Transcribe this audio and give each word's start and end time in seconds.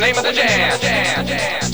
name 0.00 0.16
of 0.16 0.22
the 0.24 0.32
jam. 0.32 0.80
jam, 0.80 1.26
jam. 1.26 1.69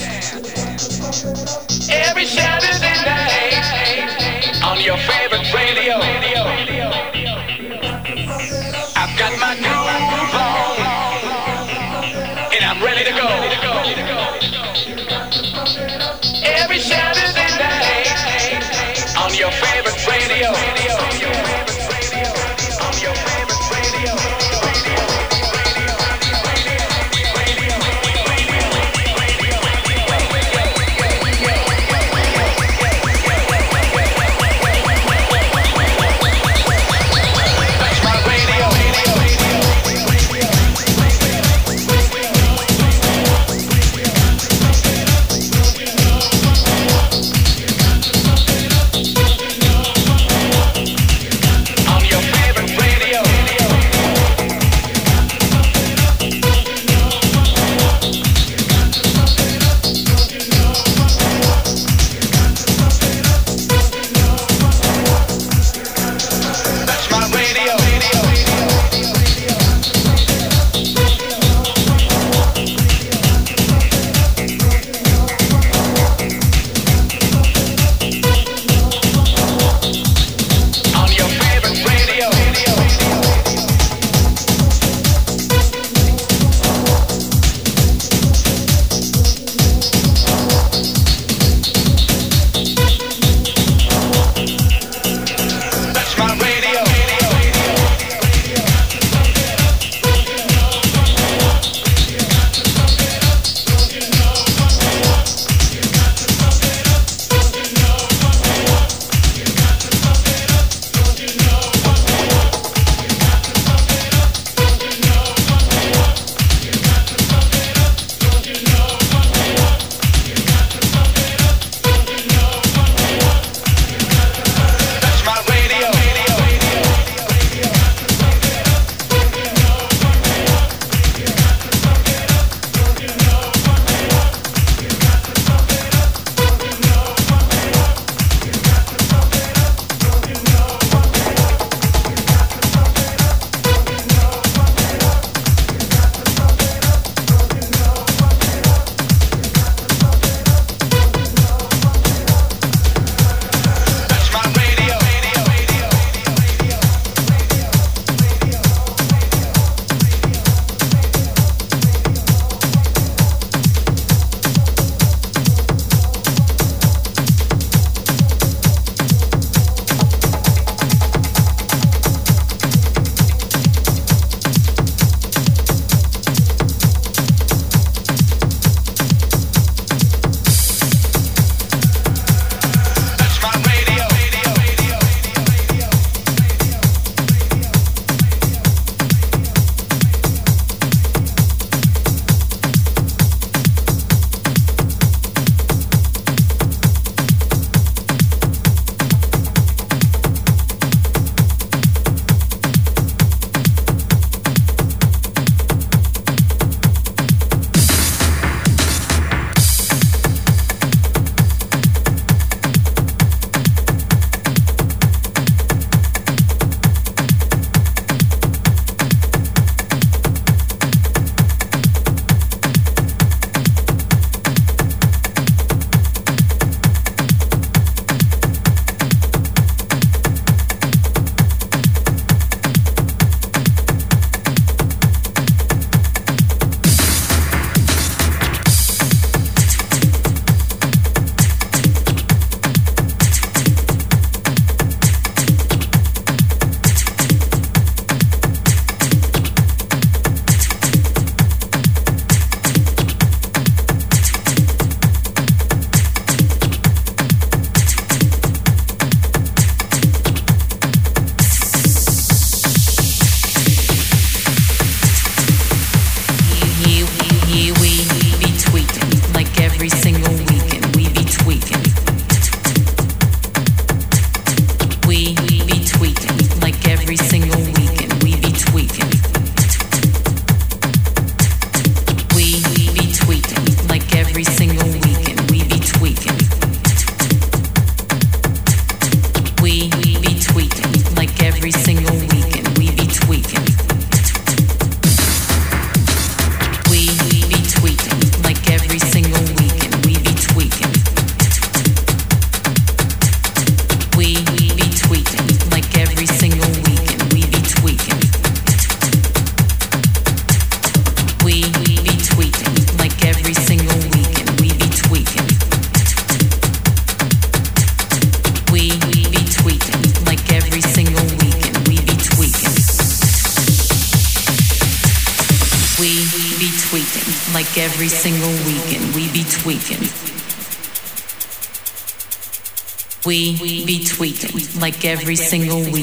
Every 335.06 335.36
single 335.36 335.78
weekend. 335.78 335.95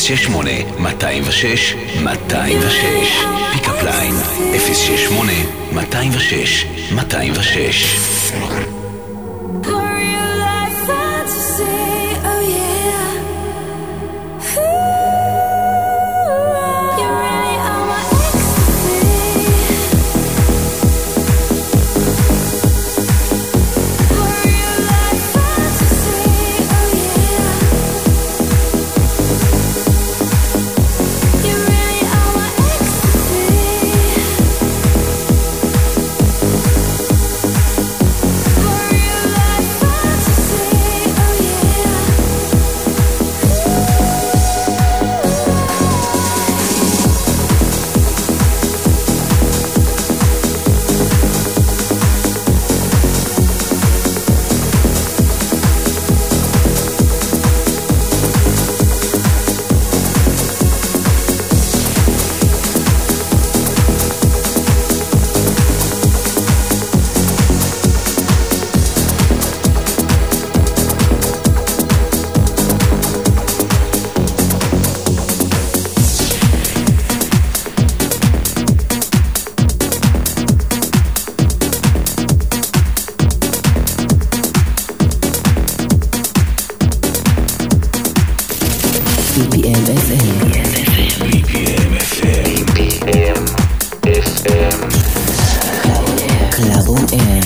068 0.00 0.66
206 0.78 1.76
206 2.02 2.69
BPM 89.40 89.84
FM. 90.06 90.36
BPM 91.30 91.92
FM. 92.12 92.64
BPM 92.76 93.40
FM. 94.04 94.78
קלאב 96.50 96.88
און 96.88 97.04
אייר. 97.12 97.44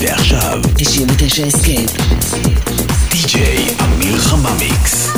ועכשיו. 0.00 0.60
99 0.74 1.46
הסכת. 1.46 1.92
די.ג'יי 3.10 3.74
אמיר 3.84 4.18
חממיקס. 4.18 5.08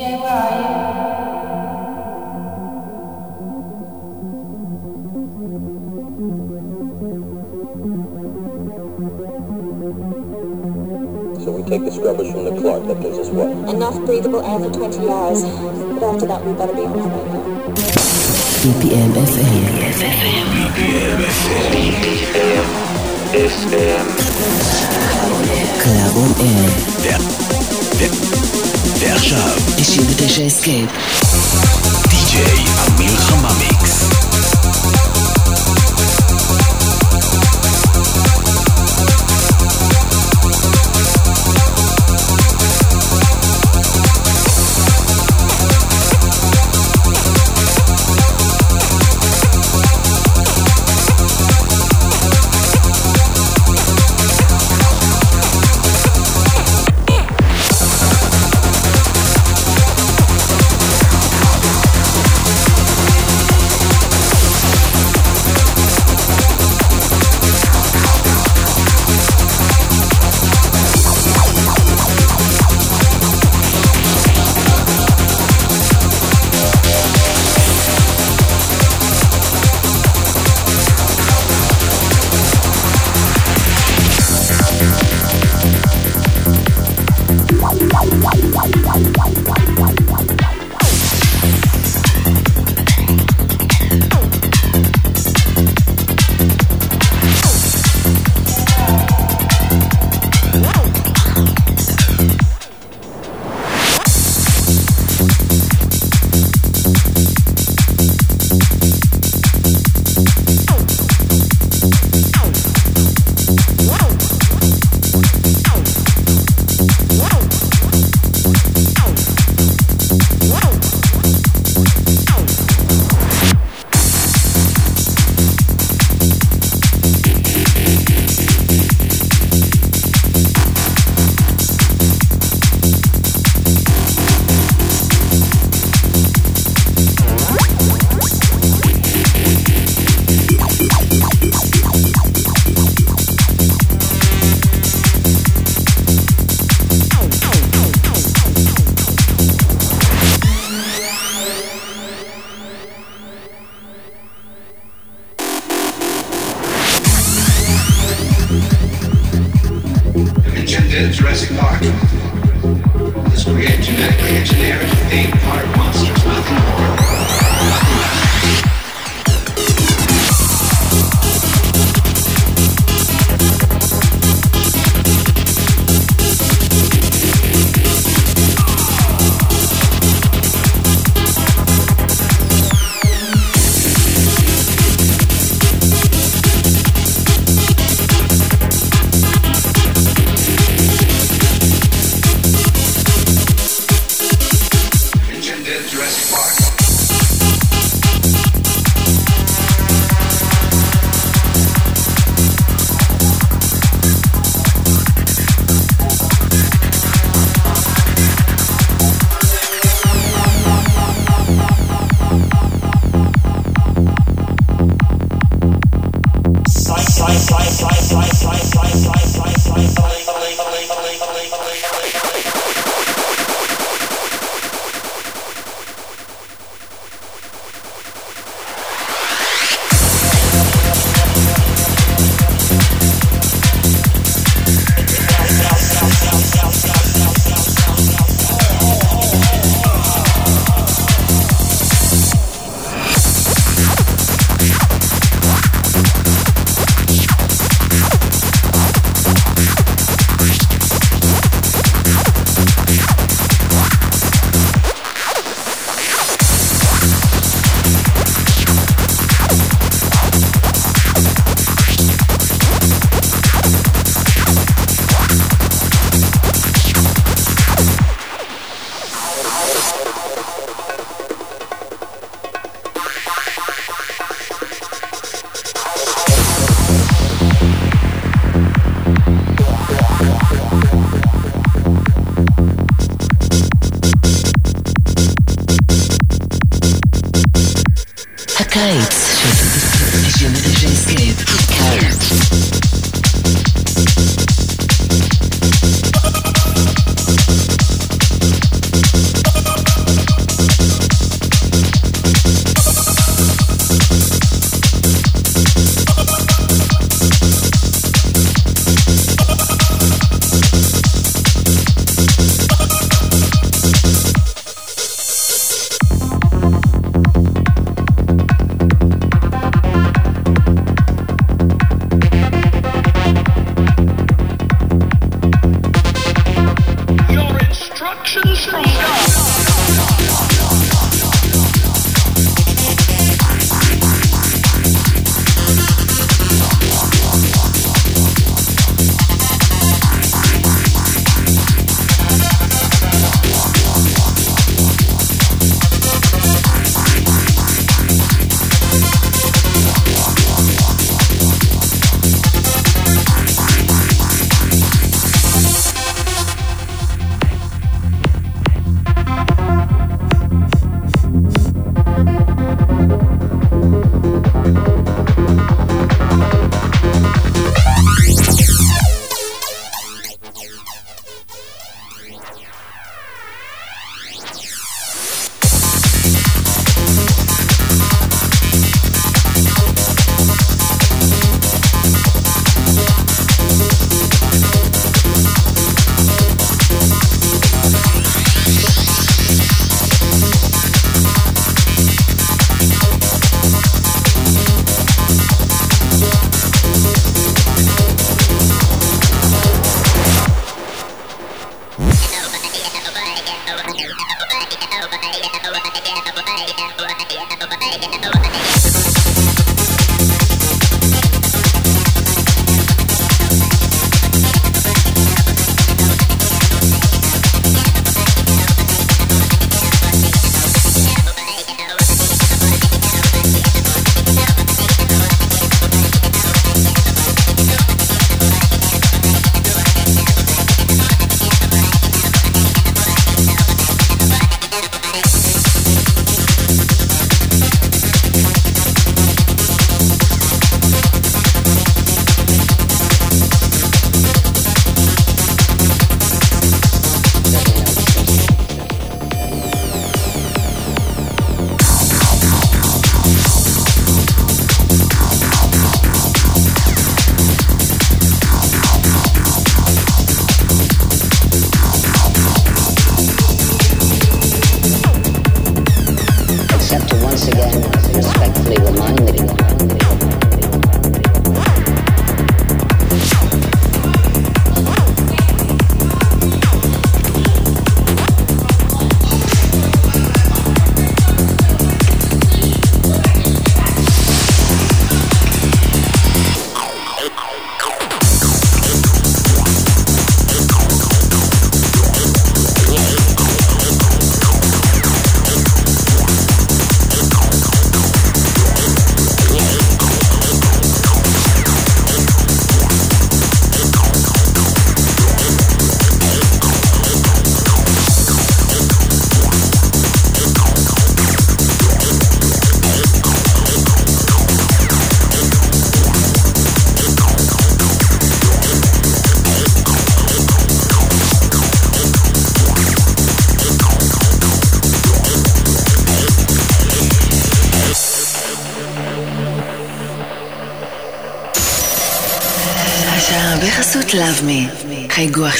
So 0.00 0.06
where 0.06 0.16
are 0.32 0.50
you? 0.56 1.00
take 11.68 11.84
the 11.84 11.90
scrubbers 11.92 12.30
from 12.32 12.44
the 12.44 12.50
Clark. 12.58 12.86
That 12.86 13.00
gives 13.02 13.18
us 13.18 13.28
what? 13.28 13.46
Enough 13.68 14.04
breathable 14.06 14.40
air 14.40 14.58
for 14.58 14.70
20 14.72 15.06
hours. 15.06 15.42
But 15.44 16.02
after 16.02 16.26
that, 16.26 16.44
we 16.46 16.52
better 16.54 16.74
be 16.74 16.80
off 16.80 16.96
by 16.96 17.04
now. 17.04 17.44
BPM 18.64 19.12
FM. 19.20 19.64
BPM 20.56 21.20
FM. 21.28 21.76
BPM 21.76 22.66
FM. 23.36 24.06
Cloud 25.82 26.16
on 26.16 26.32
air. 26.40 26.70
Yeah. 27.04 27.20
yeah. 28.00 28.79
ועכשיו, 29.00 29.56
99 29.76 30.42
הסכם. 30.46 30.86
די.ג'יי 32.10 32.64
אמיר 32.88 33.16
חממיקס. 33.16 34.19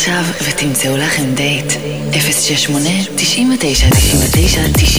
עכשיו 0.00 0.24
ותמצאו 0.48 0.96
לכם 0.96 1.34
דייט. 1.34 1.72
068 2.12 2.90
99 3.16 3.86
99 3.90 4.60
99 4.74 4.89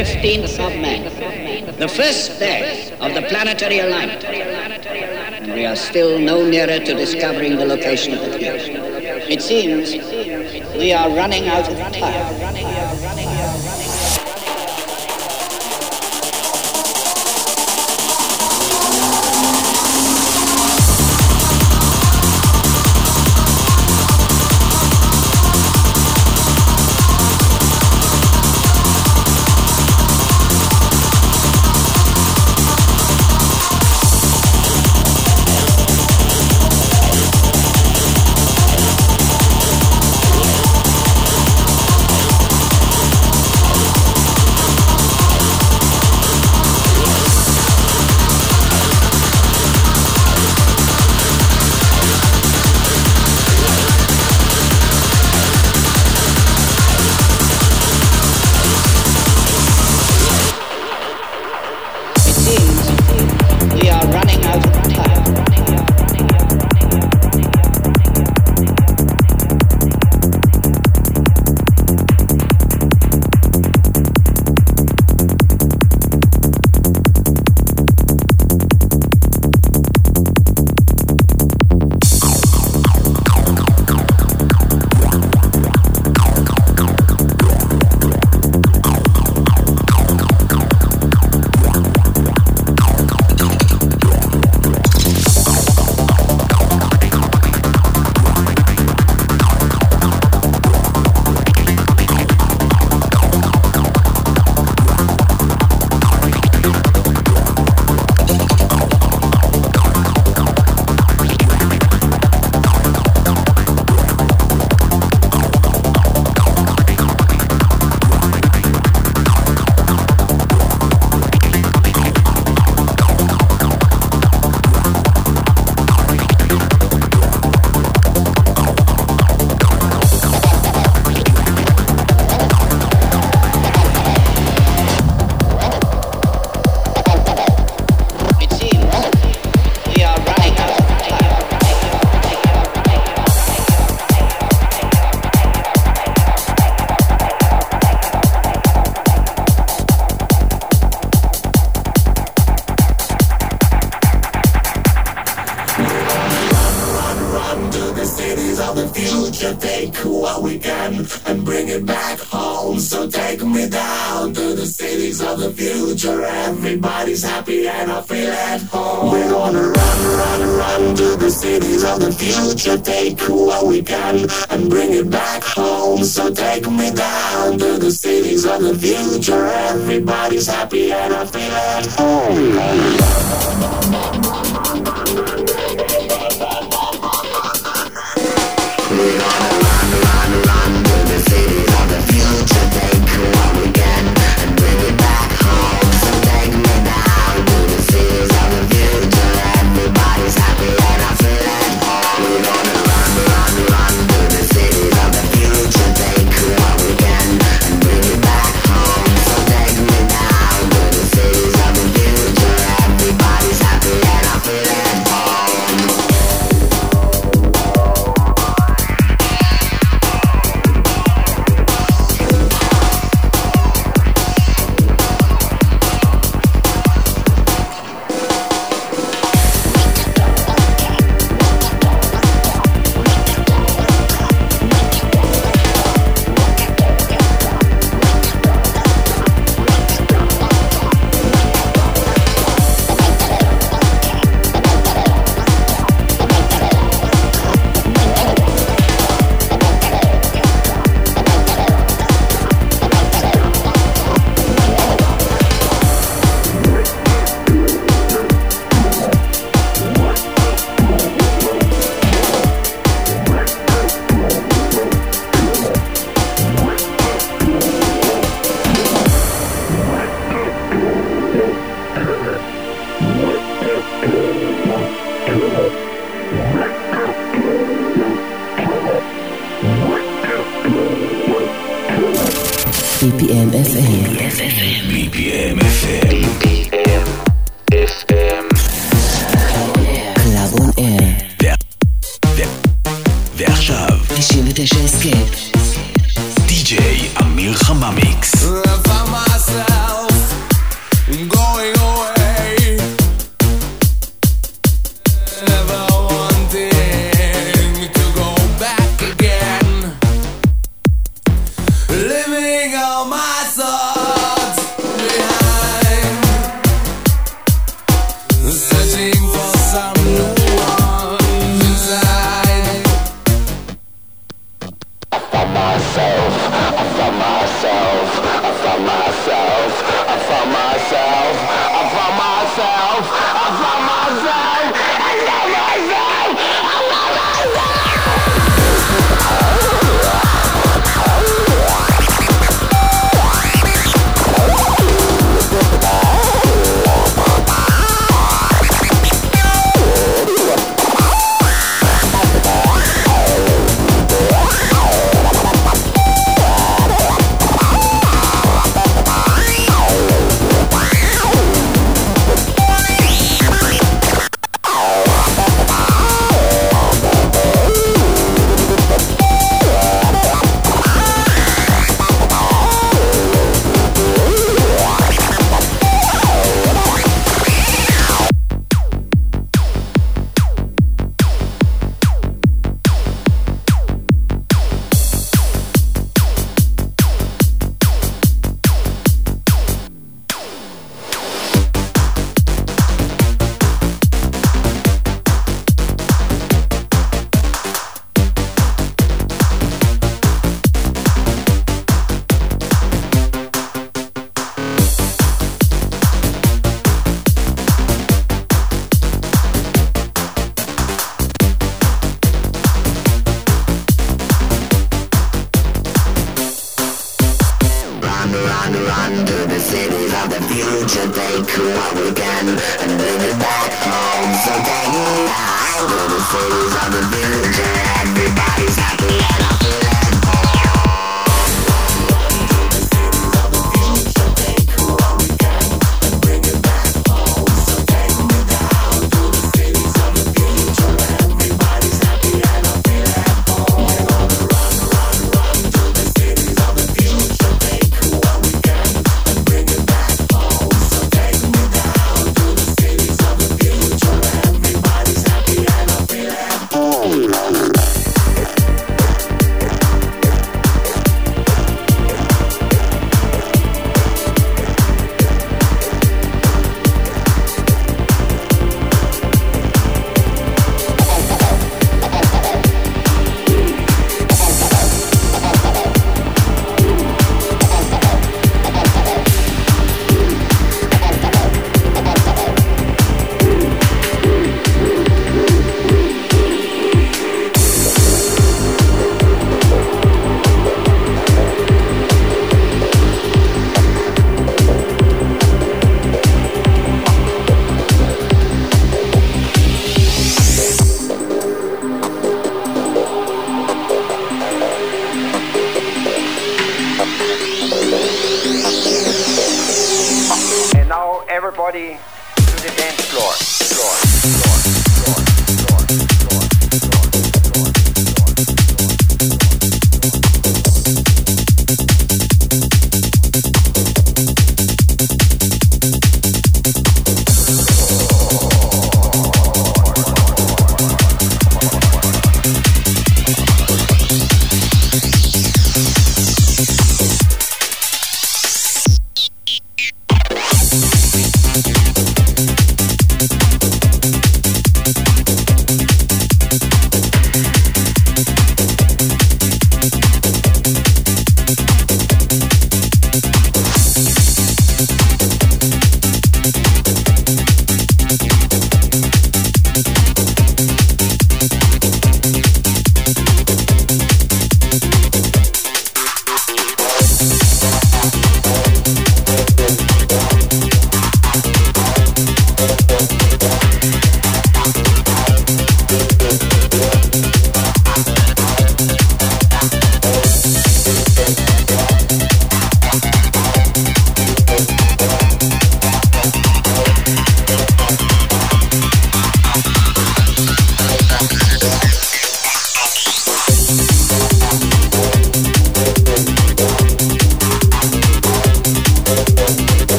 15th 0.00 0.58
of 0.66 0.72
May, 0.80 1.70
the 1.72 1.86
first 1.86 2.38
day 2.38 2.90
of 3.00 3.12
the 3.12 3.20
planetary 3.20 3.80
alignment. 3.80 4.24
And 4.24 5.52
we 5.52 5.66
are 5.66 5.76
still 5.76 6.18
no 6.18 6.48
nearer 6.48 6.78
to 6.78 6.94
discovering 6.94 7.56
the 7.56 7.66
location 7.66 8.14
of 8.14 8.20
the 8.24 8.38
fuse. 8.38 8.62
It 9.28 9.42
seems 9.42 9.92
we 10.74 10.94
are 10.94 11.10
running 11.10 11.48
out 11.48 11.68
of 11.68 11.76
time. 11.92 12.49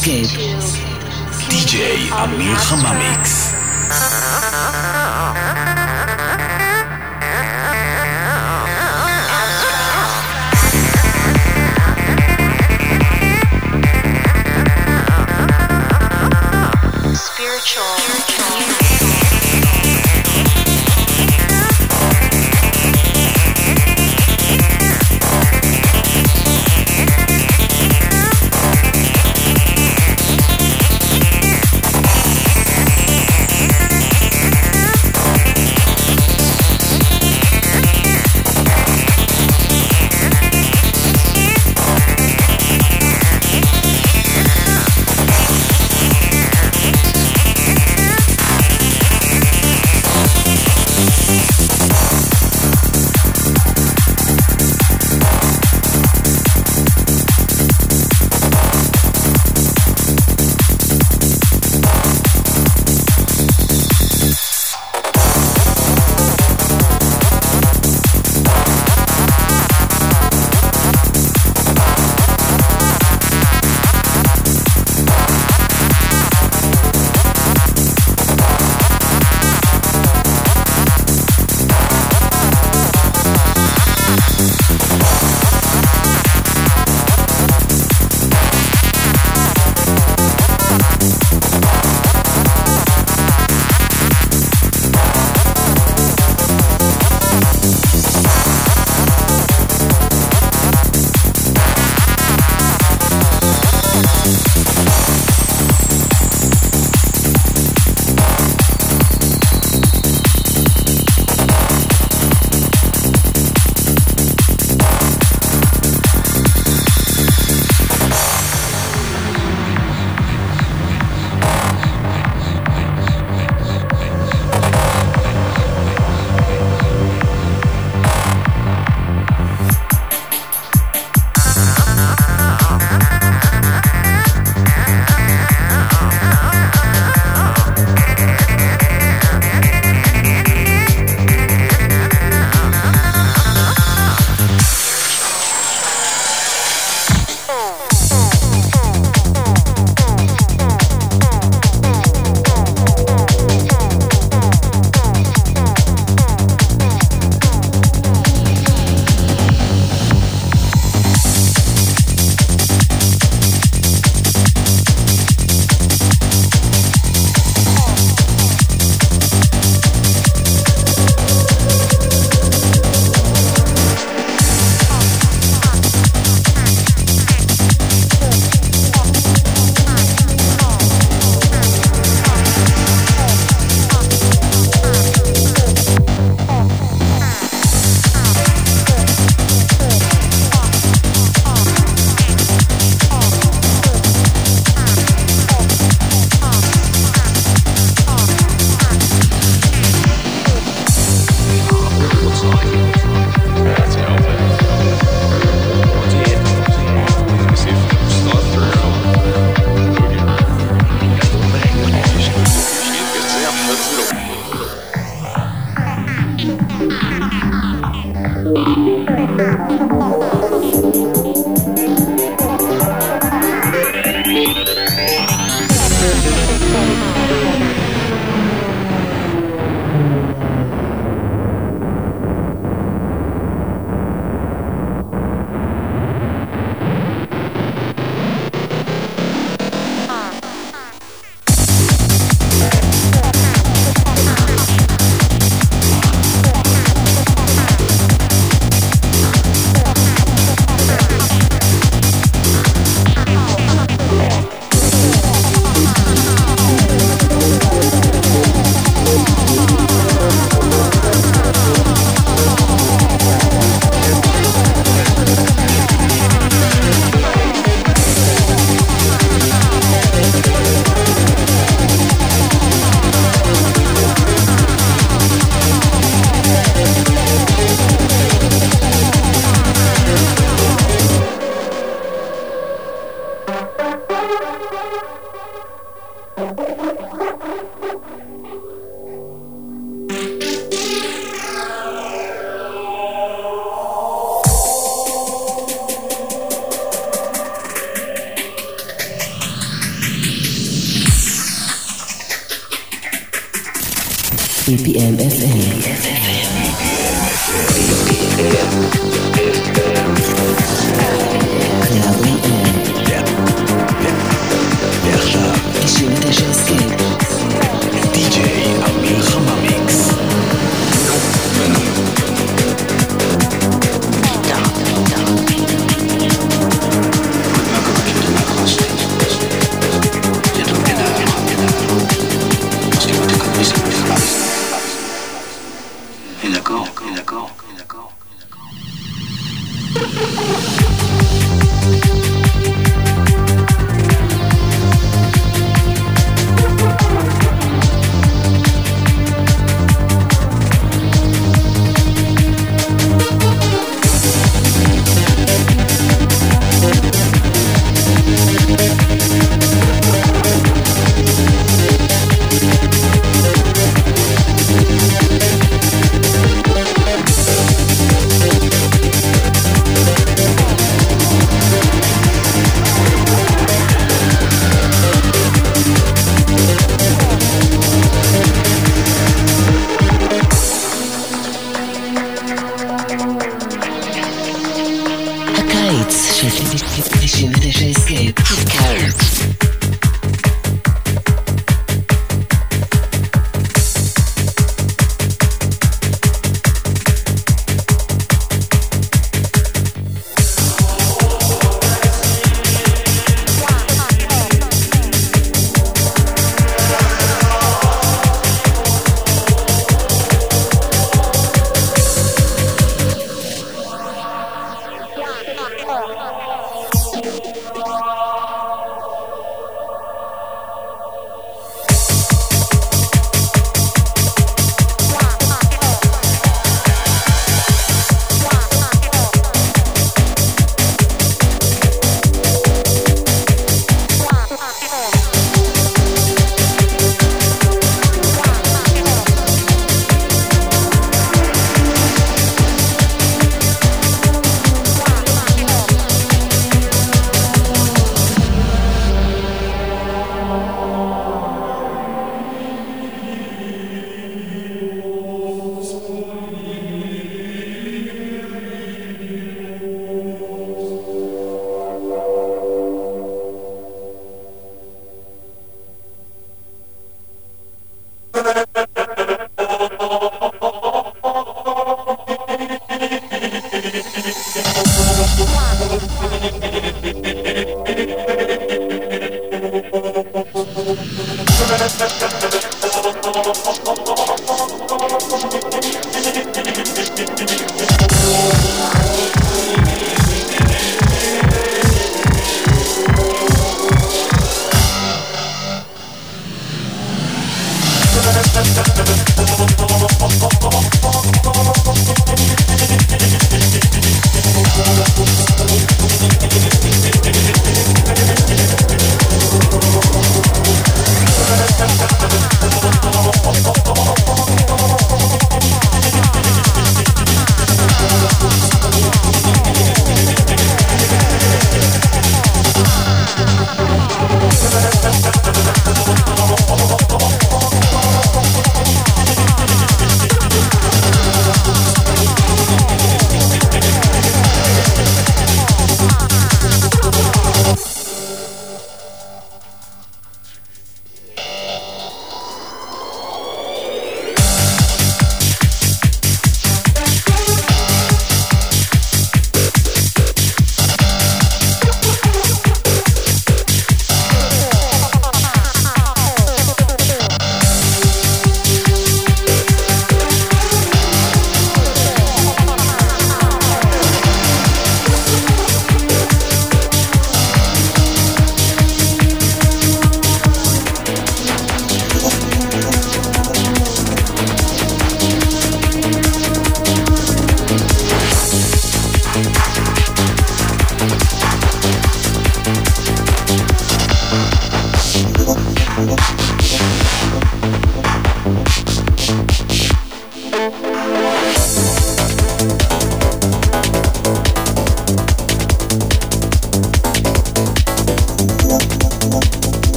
Escape. 0.00 0.49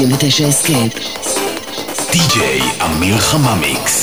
ועכשיו, 0.00 0.06
99 0.08 0.48
אסקייפ. 0.48 0.92
די.ג'יי 2.12 2.60
אמיר 2.84 3.18
חממיקס. 3.18 3.99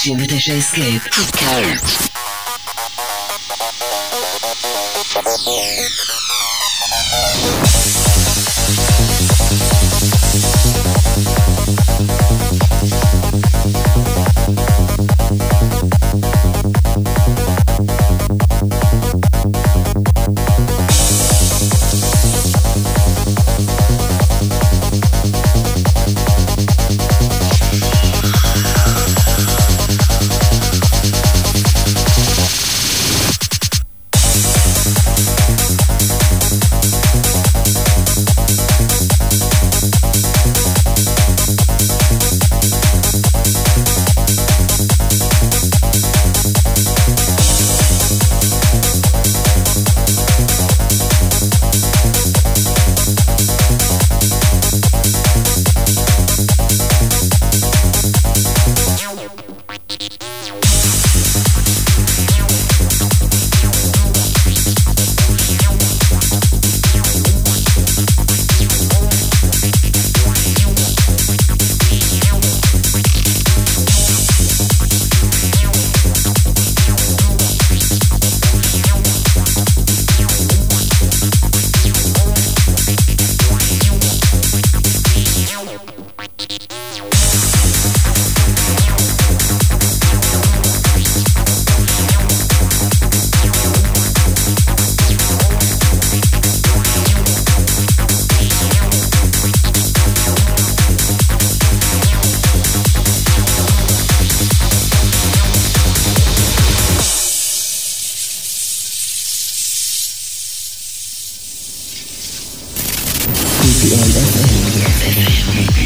station 0.00 0.16
with 0.16 0.30
DJ 0.30 0.56
Escape. 0.56 2.09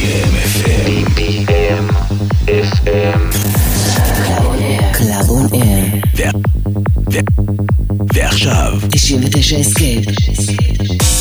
BPM 0.04 1.08
BPM 1.16 1.84
FM. 2.46 3.20
קלאבון 4.92 5.46
אר. 5.54 6.30
ועכשיו. 8.14 8.72
99 8.90 9.56
הסכם. 9.58 10.00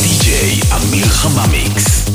די.ג'יי 0.01 0.61
אמיר 0.75 1.07
חממיקס. 1.07 2.09